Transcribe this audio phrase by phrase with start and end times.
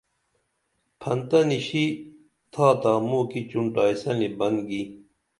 [1.01, 1.85] پھنتہ نِشی
[2.53, 4.81] تھاتا موں کی چونٹائسنی بن گی